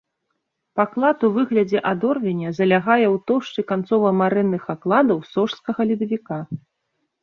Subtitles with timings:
[0.79, 6.45] Паклад у выглядзе адорвеня залягае ў тоўшчы канцова-марэнных адкладаў сожскага ледавіка.